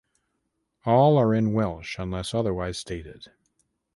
All 0.83 1.15
are 1.19 1.31
in 1.31 1.53
Welsh 1.53 1.97
unless 1.99 2.33
otherwise 2.33 2.79
stated. 2.79 3.27